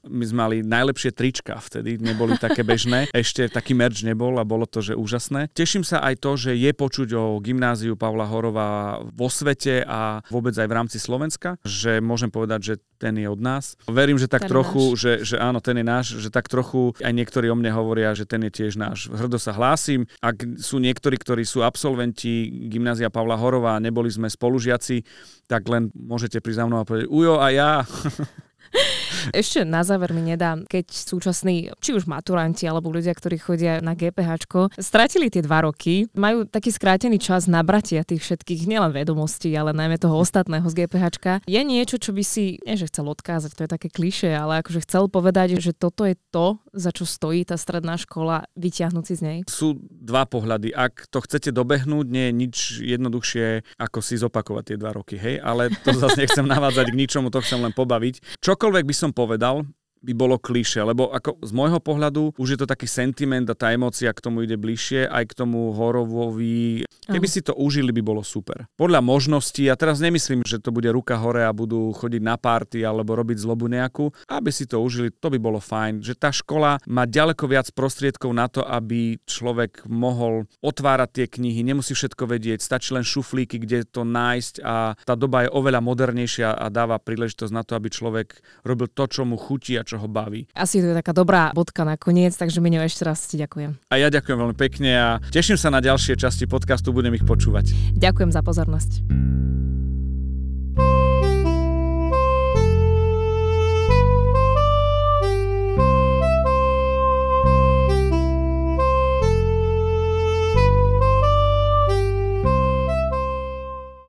My 0.06 0.24
sme 0.30 0.38
mali 0.46 0.56
najlepšie 0.62 1.10
trička 1.10 1.58
vtedy, 1.58 1.98
neboli 1.98 2.38
také 2.38 2.62
bežné. 2.62 3.10
Ešte 3.26 3.50
taký 3.50 3.74
merch 3.74 4.06
nebol 4.06 4.38
a 4.38 4.46
bolo 4.46 4.70
to, 4.70 4.78
že 4.78 4.94
úžasné. 4.94 5.50
Teším 5.58 5.82
sa 5.82 6.06
aj 6.06 6.22
to, 6.22 6.38
že 6.38 6.54
je 6.54 6.70
počuť 6.70 7.08
o 7.18 7.42
gymnáziu 7.42 7.98
Pavla 7.98 8.30
Horova 8.30 9.02
vo 9.10 9.26
svete 9.26 9.82
a 9.82 10.22
vôbec 10.30 10.54
aj 10.54 10.70
v 10.70 10.76
rámci 10.78 11.02
Slovenska, 11.02 11.58
že 11.66 11.98
môžem 11.98 12.30
povedať, 12.30 12.60
že 12.62 12.74
ten 13.00 13.16
je 13.16 13.26
od 13.26 13.40
nás. 13.40 13.80
Verím, 13.88 14.20
že 14.20 14.28
tak 14.28 14.44
ten 14.44 14.52
trochu, 14.52 14.92
že, 14.94 15.24
že 15.24 15.40
áno, 15.40 15.64
ten 15.64 15.80
je 15.80 15.86
náš, 15.88 16.06
že 16.20 16.28
tak 16.28 16.52
trochu 16.52 16.92
aj 17.00 17.10
niektorí 17.16 17.48
o 17.48 17.56
mne 17.56 17.72
hovoria, 17.72 18.12
že 18.12 18.28
ten 18.28 18.44
je 18.44 18.52
tiež 18.52 18.76
náš. 18.76 19.08
Hrdo 19.08 19.40
sa 19.40 19.56
hlásim. 19.56 20.04
Ak 20.20 20.44
sú 20.60 20.76
niektorí, 20.76 21.16
ktorí 21.16 21.48
sú 21.48 21.64
absolventi 21.64 22.52
gymnázia 22.68 23.08
Pavla 23.08 23.40
Horova 23.40 23.80
a 23.80 23.82
neboli 23.82 24.12
sme 24.12 24.28
spolužiaci, 24.60 25.08
tak 25.48 25.64
len 25.72 25.88
môžete 25.96 26.44
prísť 26.44 26.60
za 26.60 26.66
mnou 26.68 26.84
a 26.84 26.84
povedať, 26.84 27.08
ujo 27.08 27.40
a 27.40 27.48
ja. 27.48 27.70
Ešte 29.34 29.66
na 29.66 29.82
záver 29.82 30.14
mi 30.14 30.22
nedá, 30.22 30.54
keď 30.66 30.90
súčasní, 30.90 31.74
či 31.82 31.90
už 31.94 32.06
maturanti 32.06 32.64
alebo 32.66 32.90
ľudia, 32.90 33.12
ktorí 33.14 33.36
chodia 33.38 33.82
na 33.82 33.98
GPH, 33.98 34.46
stratili 34.78 35.28
tie 35.28 35.42
dva 35.42 35.66
roky, 35.66 36.06
majú 36.14 36.46
taký 36.46 36.70
skrátený 36.70 37.18
čas 37.18 37.50
nabratia 37.50 38.06
tých 38.06 38.22
všetkých 38.22 38.70
nielen 38.70 38.94
vedomostí, 38.94 39.50
ale 39.54 39.74
najmä 39.74 39.98
toho 39.98 40.18
ostatného 40.18 40.66
z 40.70 40.86
GPH. 40.86 41.04
Je 41.46 41.60
niečo, 41.62 41.98
čo 41.98 42.14
by 42.14 42.22
si, 42.22 42.58
nie 42.62 42.78
že 42.78 42.88
chcel 42.88 43.10
odkázať, 43.10 43.50
to 43.54 43.62
je 43.66 43.70
také 43.70 43.88
kliše, 43.90 44.30
ale 44.30 44.62
akože 44.62 44.86
chcel 44.86 45.10
povedať, 45.10 45.58
že 45.58 45.74
toto 45.74 46.06
je 46.06 46.14
to, 46.30 46.62
za 46.70 46.90
čo 46.94 47.04
stojí 47.06 47.42
tá 47.42 47.58
stredná 47.58 47.98
škola, 47.98 48.46
vyťahnuť 48.54 49.04
si 49.06 49.14
z 49.18 49.22
nej? 49.22 49.38
Sú 49.50 49.78
dva 49.82 50.26
pohľady. 50.26 50.70
Ak 50.70 51.10
to 51.10 51.22
chcete 51.22 51.50
dobehnúť, 51.50 52.06
nie 52.06 52.30
je 52.30 52.34
nič 52.34 52.56
jednoduchšie, 52.82 53.46
ako 53.78 53.98
si 53.98 54.14
zopakovať 54.18 54.64
tie 54.74 54.76
dva 54.78 54.94
roky, 54.94 55.18
hej? 55.18 55.42
Ale 55.42 55.70
to 55.82 55.90
zase 55.94 56.20
nechcem 56.20 56.46
navádzať 56.46 56.94
k 56.94 56.98
ničomu, 56.98 57.28
to 57.34 57.42
chcem 57.42 57.62
len 57.62 57.74
pobaviť. 57.74 58.40
Čokoľvek 58.42 58.84
by 58.86 58.94
som 58.94 59.10
povedal, 59.10 59.66
by 60.00 60.12
bolo 60.16 60.36
kliše, 60.40 60.80
lebo 60.80 61.12
ako 61.12 61.44
z 61.44 61.52
môjho 61.52 61.80
pohľadu 61.80 62.36
už 62.40 62.56
je 62.56 62.58
to 62.58 62.66
taký 62.66 62.88
sentiment 62.88 63.44
a 63.48 63.56
tá 63.56 63.72
emocia 63.72 64.08
k 64.12 64.20
tomu 64.24 64.48
ide 64.48 64.56
bližšie, 64.56 65.06
aj 65.06 65.24
k 65.30 65.36
tomu 65.44 65.76
horovovi. 65.76 66.88
Keby 67.10 67.28
si 67.28 67.44
to 67.44 67.52
užili, 67.52 67.92
by 67.92 68.02
bolo 68.04 68.22
super. 68.24 68.64
Podľa 68.78 69.02
možností, 69.04 69.68
a 69.68 69.76
teraz 69.76 70.00
nemyslím, 70.00 70.46
že 70.46 70.62
to 70.62 70.72
bude 70.72 70.88
ruka 70.88 71.18
hore 71.20 71.44
a 71.44 71.52
budú 71.52 71.92
chodiť 71.92 72.22
na 72.22 72.40
párty 72.40 72.80
alebo 72.80 73.12
robiť 73.18 73.36
zlobu 73.42 73.68
nejakú, 73.68 74.08
aby 74.30 74.50
si 74.54 74.64
to 74.64 74.80
užili, 74.80 75.12
to 75.12 75.28
by 75.28 75.36
bolo 75.36 75.60
fajn. 75.60 76.00
Že 76.00 76.14
tá 76.16 76.30
škola 76.32 76.80
má 76.88 77.04
ďaleko 77.04 77.44
viac 77.50 77.68
prostriedkov 77.74 78.30
na 78.32 78.46
to, 78.48 78.64
aby 78.64 79.20
človek 79.26 79.84
mohol 79.90 80.46
otvárať 80.64 81.10
tie 81.12 81.26
knihy, 81.28 81.60
nemusí 81.66 81.92
všetko 81.92 82.24
vedieť, 82.30 82.62
stačí 82.62 82.94
len 82.94 83.04
šuflíky, 83.04 83.58
kde 83.60 83.84
to 83.84 84.06
nájsť 84.06 84.62
a 84.62 84.94
tá 84.96 85.14
doba 85.18 85.44
je 85.44 85.52
oveľa 85.52 85.82
modernejšia 85.82 86.54
a 86.54 86.66
dáva 86.70 87.02
príležitosť 87.02 87.52
na 87.52 87.66
to, 87.66 87.74
aby 87.74 87.90
človek 87.90 88.38
robil 88.62 88.86
to, 88.86 89.04
čo 89.10 89.26
mu 89.26 89.34
chutí 89.34 89.74
a 89.74 89.82
čo 89.90 89.98
ho 89.98 90.06
baví. 90.06 90.46
Asi 90.54 90.78
to 90.78 90.94
je 90.94 90.96
taká 90.96 91.10
dobrá 91.10 91.50
bodka 91.50 91.82
na 91.82 91.98
koniec, 91.98 92.38
takže 92.38 92.62
Miňo, 92.62 92.86
ešte 92.86 93.02
raz 93.02 93.26
ti 93.26 93.34
ďakujem. 93.34 93.90
A 93.90 93.94
ja 93.98 94.06
ďakujem 94.06 94.38
veľmi 94.38 94.56
pekne 94.56 94.90
a 94.94 95.08
teším 95.34 95.58
sa 95.58 95.74
na 95.74 95.82
ďalšie 95.82 96.14
časti 96.14 96.46
podcastu, 96.46 96.94
budem 96.94 97.18
ich 97.18 97.26
počúvať. 97.26 97.74
Ďakujem 97.98 98.30
za 98.30 98.46
pozornosť. 98.46 98.92